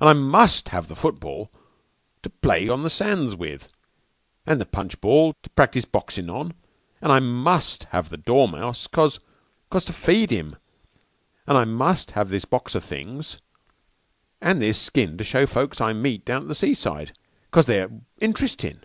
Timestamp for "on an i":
6.30-7.20